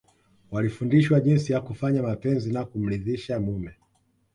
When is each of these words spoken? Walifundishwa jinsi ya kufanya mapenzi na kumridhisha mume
Walifundishwa 0.51 1.19
jinsi 1.21 1.53
ya 1.53 1.61
kufanya 1.61 2.03
mapenzi 2.03 2.51
na 2.53 2.65
kumridhisha 2.65 3.39
mume 3.39 3.75